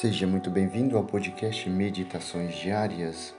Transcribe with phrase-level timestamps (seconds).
[0.00, 3.34] Seja muito bem-vindo ao podcast Meditações Diárias.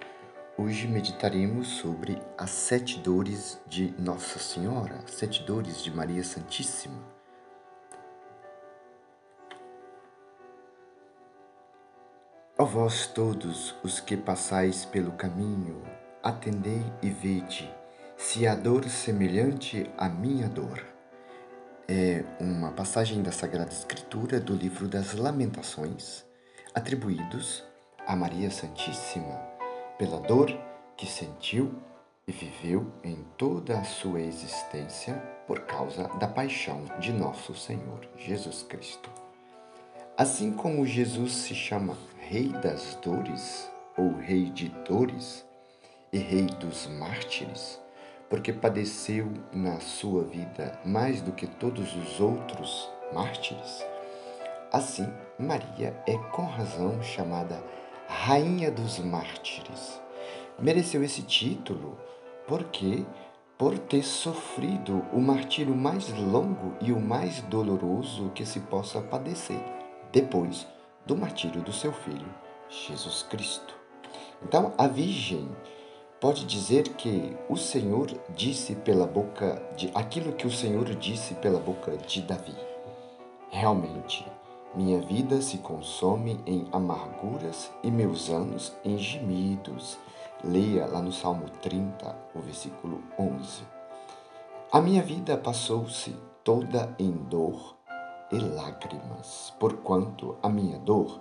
[0.57, 7.01] Hoje meditaremos sobre as sete dores de Nossa Senhora, sete dores de Maria Santíssima.
[12.57, 15.81] Ó vós todos os que passais pelo caminho,
[16.21, 17.73] atendei e vede
[18.17, 20.85] se há dor semelhante à minha dor.
[21.87, 26.27] É uma passagem da Sagrada Escritura do livro das Lamentações
[26.73, 27.63] atribuídos
[28.05, 29.35] a Maria Santíssima
[29.97, 30.51] pela dor
[30.95, 31.73] que sentiu
[32.27, 35.15] e viveu em toda a sua existência
[35.47, 39.09] por causa da paixão de nosso Senhor Jesus Cristo.
[40.17, 45.45] Assim como Jesus se chama Rei das Dores, ou Rei de Dores,
[46.11, 47.79] e Rei dos Mártires,
[48.29, 53.83] porque padeceu na sua vida mais do que todos os outros mártires,
[54.71, 57.63] Assim, Maria é com razão chamada
[58.09, 59.97] Rainha dos Mártires.
[60.59, 61.97] Mereceu esse título
[62.45, 63.05] porque,
[63.57, 69.63] por ter sofrido o martírio mais longo e o mais doloroso que se possa padecer,
[70.11, 70.67] depois
[71.05, 72.27] do martírio do seu filho,
[72.69, 73.73] Jesus Cristo.
[74.43, 75.49] Então, a Virgem
[76.19, 81.61] pode dizer que o Senhor disse pela boca de aquilo que o Senhor disse pela
[81.61, 82.57] boca de Davi.
[83.49, 84.25] Realmente,
[84.75, 89.97] minha vida se consome em amarguras e meus anos em gemidos.
[90.43, 93.63] Leia lá no Salmo 30, o versículo 11.
[94.71, 97.75] A minha vida passou-se toda em dor
[98.31, 101.19] e lágrimas, porquanto a minha dor,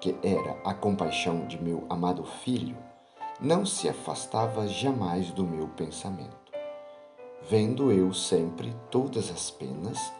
[0.00, 2.76] que era a compaixão de meu amado filho,
[3.40, 6.36] não se afastava jamais do meu pensamento.
[7.48, 10.12] Vendo eu sempre todas as penas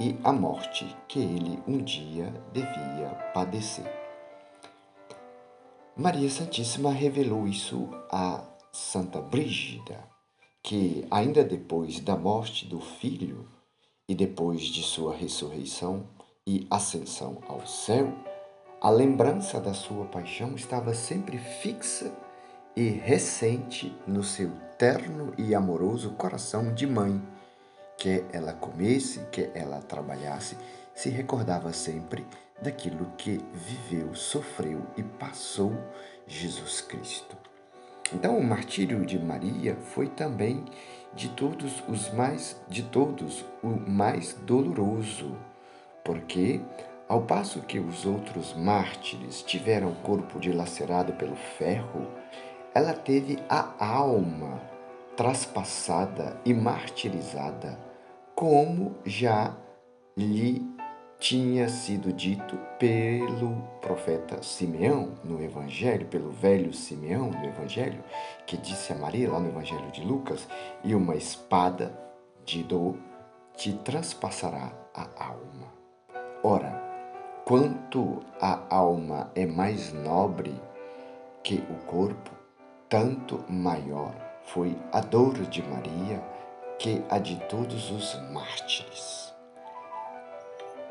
[0.00, 3.86] e a morte que ele um dia devia padecer.
[5.96, 9.98] Maria Santíssima revelou isso a Santa Brígida,
[10.62, 13.48] que ainda depois da morte do filho
[14.08, 16.06] e depois de sua ressurreição
[16.46, 18.12] e ascensão ao céu,
[18.80, 22.16] a lembrança da sua paixão estava sempre fixa
[22.76, 27.20] e recente no seu terno e amoroso coração de mãe
[27.98, 30.56] quer ela comesse, quer ela trabalhasse,
[30.94, 32.24] se recordava sempre
[32.62, 35.76] daquilo que viveu, sofreu e passou
[36.26, 37.36] Jesus Cristo.
[38.14, 40.64] Então, o martírio de Maria foi também
[41.14, 45.36] de todos os mais de todos o mais doloroso,
[46.04, 46.60] porque
[47.08, 52.06] ao passo que os outros mártires tiveram o corpo dilacerado pelo ferro,
[52.74, 54.60] ela teve a alma
[55.16, 57.87] traspassada e martirizada
[58.38, 59.52] como já
[60.16, 60.64] lhe
[61.18, 68.00] tinha sido dito pelo profeta Simeão no Evangelho, pelo velho Simeão no Evangelho,
[68.46, 70.46] que disse a Maria lá no Evangelho de Lucas:
[70.84, 71.92] E uma espada
[72.44, 72.94] de dor
[73.56, 75.66] te transpassará a alma.
[76.44, 76.80] Ora,
[77.44, 80.54] quanto a alma é mais nobre
[81.42, 82.30] que o corpo,
[82.88, 86.37] tanto maior foi a dor de Maria
[86.78, 89.34] que a de todos os mártires.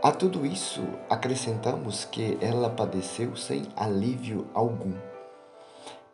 [0.03, 4.93] A tudo isso acrescentamos que ela padeceu sem alívio algum.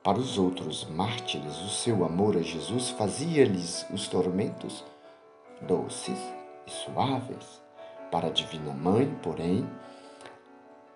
[0.04, 4.84] Para os outros mártires, o seu amor a Jesus fazia-lhes os tormentos
[5.62, 6.20] doces
[6.68, 7.62] e suaves.
[8.12, 9.68] Para a Divina Mãe, porém,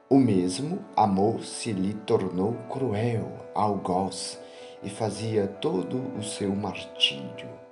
[0.10, 4.40] o mesmo amor se lhe tornou cruel, algoz,
[4.84, 7.67] e fazia todo o seu martírio.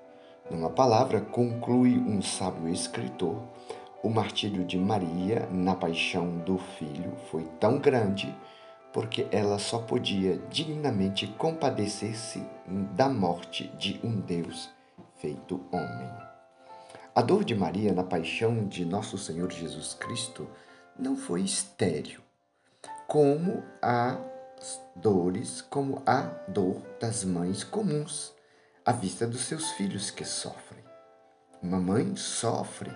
[0.50, 3.42] Numa palavra, conclui um sábio escritor,
[4.04, 8.32] o martírio de Maria na paixão do filho foi tão grande
[8.94, 12.46] porque ela só podia dignamente compadecer-se
[12.96, 14.70] da morte de um Deus
[15.16, 16.10] feito homem.
[17.16, 20.48] A dor de Maria na paixão de nosso Senhor Jesus Cristo
[20.98, 22.22] não foi estéril,
[23.08, 28.35] como as dores, como a dor das mães comuns
[28.86, 30.84] à vista dos seus filhos que sofrem.
[31.60, 32.92] Uma mãe sofre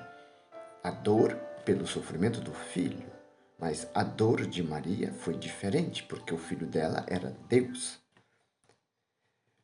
[0.84, 1.34] a dor
[1.66, 3.12] pelo sofrimento do filho,
[3.58, 8.00] mas a dor de Maria foi diferente porque o filho dela era Deus.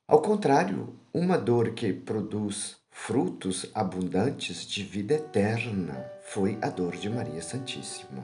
[0.07, 7.07] Ao contrário, uma dor que produz frutos abundantes de vida eterna foi a dor de
[7.07, 8.23] Maria Santíssima.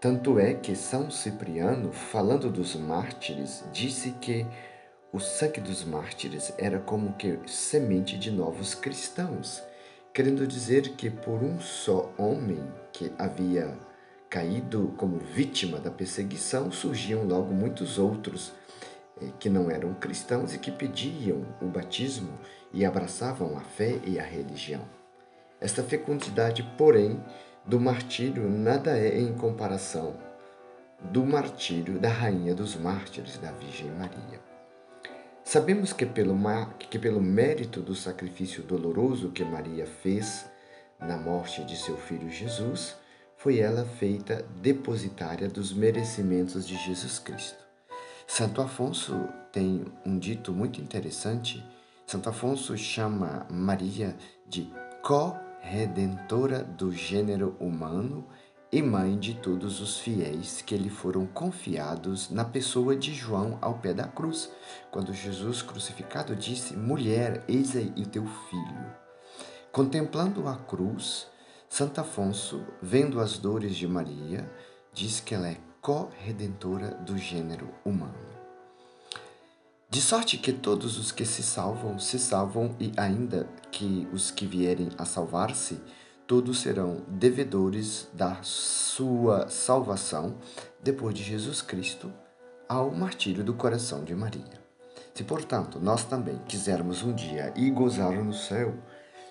[0.00, 4.46] Tanto é que São Cipriano, falando dos mártires, disse que
[5.10, 9.62] o sangue dos mártires era como que semente de novos cristãos,
[10.12, 12.62] querendo dizer que por um só homem
[12.92, 13.74] que havia
[14.28, 18.52] caído como vítima da perseguição, surgiam logo muitos outros
[19.20, 22.38] eh, que não eram cristãos e que pediam o batismo
[22.72, 24.82] e abraçavam a fé e a religião.
[25.58, 27.18] Esta fecundidade, porém,
[27.64, 30.16] do martírio nada é em comparação
[31.00, 34.47] do martírio da Rainha dos Mártires, da Virgem Maria.
[35.50, 36.36] Sabemos que pelo,
[36.78, 40.44] que pelo mérito do sacrifício doloroso que Maria fez
[41.00, 42.94] na morte de seu filho Jesus,
[43.34, 47.64] foi ela feita depositária dos merecimentos de Jesus Cristo.
[48.26, 51.64] Santo Afonso tem um dito muito interessante.
[52.06, 54.14] Santo Afonso chama Maria
[54.46, 54.70] de
[55.02, 58.28] co-redentora do gênero humano
[58.70, 63.78] e mãe de todos os fiéis que lhe foram confiados na pessoa de João ao
[63.78, 64.50] pé da cruz,
[64.90, 68.94] quando Jesus crucificado disse: Mulher, eis aí o teu filho.
[69.72, 71.26] Contemplando a cruz,
[71.68, 74.50] Santo Afonso, vendo as dores de Maria,
[74.92, 78.28] diz que ela é co-redentora do gênero humano.
[79.90, 84.44] De sorte que todos os que se salvam, se salvam, e ainda que os que
[84.44, 85.80] vierem a salvar-se,
[86.28, 90.36] todos serão devedores da sua salvação
[90.78, 92.12] depois de Jesus Cristo
[92.68, 94.62] ao martírio do coração de Maria.
[95.14, 98.74] Se, portanto, nós também quisermos um dia ir gozar no céu,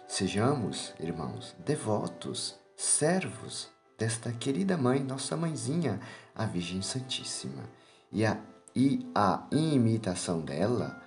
[0.08, 6.00] sejamos, irmãos, devotos, servos desta querida mãe, nossa mãezinha,
[6.34, 7.64] a Virgem Santíssima.
[8.12, 8.40] E a,
[8.76, 11.00] e a imitação dela,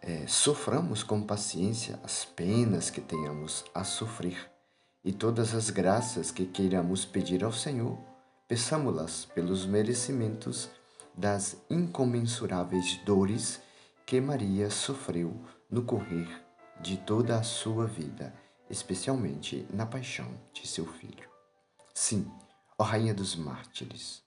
[0.00, 4.53] é, soframos com paciência as penas que tenhamos a sofrer
[5.04, 7.98] e todas as graças que queiramos pedir ao Senhor,
[8.48, 10.70] peçamo-las pelos merecimentos
[11.14, 13.60] das incomensuráveis dores
[14.06, 15.38] que Maria sofreu
[15.70, 16.28] no correr
[16.80, 18.34] de toda a sua vida,
[18.70, 21.28] especialmente na paixão de seu filho.
[21.94, 22.30] Sim,
[22.78, 24.22] ó Rainha dos Mártires,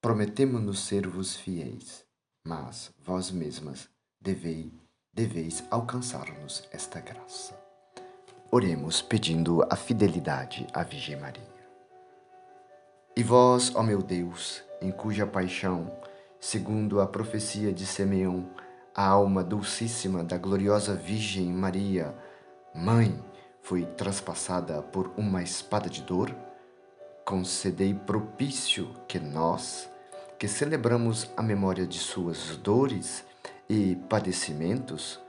[0.00, 2.04] prometemos-nos ser-vos fiéis,
[2.46, 3.88] mas vós mesmas
[4.20, 4.72] deveis,
[5.12, 7.63] deveis alcançar-nos esta graça.
[8.50, 11.42] Oremos pedindo a fidelidade à Virgem Maria.
[13.16, 15.90] E vós, ó meu Deus, em cuja paixão,
[16.38, 18.48] segundo a profecia de Simeão,
[18.94, 22.14] a alma dulcíssima da gloriosa Virgem Maria,
[22.74, 23.18] Mãe,
[23.60, 26.34] foi traspassada por uma espada de dor,
[27.24, 29.88] concedei propício que nós,
[30.38, 33.24] que celebramos a memória de suas dores
[33.68, 35.20] e padecimentos,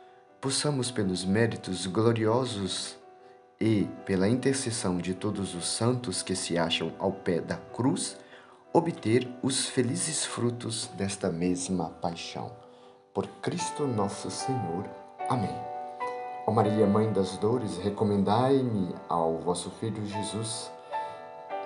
[0.41, 2.97] possamos, pelos méritos gloriosos
[3.59, 8.17] e, pela intercessão de todos os santos que se acham ao pé da cruz,
[8.73, 12.51] obter os felizes frutos desta mesma paixão.
[13.13, 14.89] Por Cristo nosso Senhor.
[15.29, 15.55] Amém.
[16.45, 20.69] Ó Maria, Mãe das Dores, recomendai-me ao vosso Filho Jesus,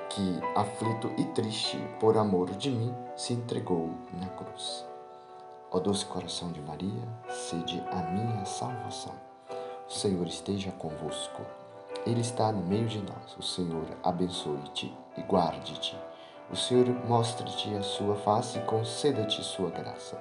[0.09, 4.85] que, aflito e triste por amor de mim, se entregou na cruz.
[5.71, 9.13] Ó doce coração de Maria, sede a minha salvação.
[9.87, 11.41] O Senhor esteja convosco.
[12.05, 13.35] Ele está no meio de nós.
[13.37, 15.97] O Senhor abençoe-te e guarde-te.
[16.51, 20.19] O Senhor mostre-te a sua face e conceda-te sua graça.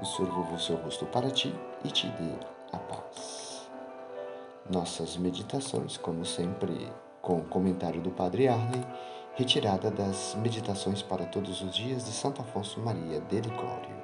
[0.00, 1.54] O Senhor volva o seu rosto para ti
[1.84, 2.34] e te dê
[2.72, 3.68] a paz.
[4.70, 6.90] Nossas meditações, como sempre,
[7.20, 8.84] com o comentário do Padre Arley,
[9.34, 13.96] retirada das Meditações para Todos os Dias de Santo Afonso Maria de Ligório,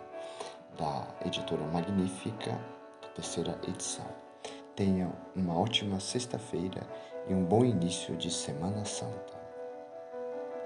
[0.76, 2.60] da editora Magnífica,
[3.14, 4.06] terceira edição.
[4.74, 6.86] Tenham uma ótima sexta-feira
[7.26, 9.39] e um bom início de Semana Santa.